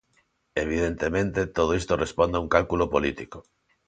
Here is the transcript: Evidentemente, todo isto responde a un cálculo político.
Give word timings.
Evidentemente, 0.63 1.39
todo 1.57 1.71
isto 1.81 2.01
responde 2.03 2.35
a 2.37 2.43
un 2.45 2.51
cálculo 2.55 2.85
político. 2.93 3.37